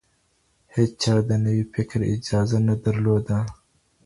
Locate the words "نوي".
1.45-1.63